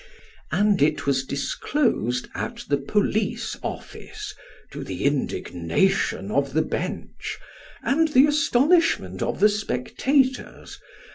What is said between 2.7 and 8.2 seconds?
Police office, to the indignation of the Bench, and